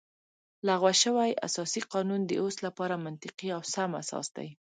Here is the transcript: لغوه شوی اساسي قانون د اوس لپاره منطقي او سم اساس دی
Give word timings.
لغوه 0.67 0.93
شوی 1.03 1.31
اساسي 1.47 1.81
قانون 1.93 2.21
د 2.25 2.31
اوس 2.41 2.55
لپاره 2.65 3.01
منطقي 3.05 3.49
او 3.55 3.61
سم 3.73 3.91
اساس 4.01 4.27
دی 4.35 4.49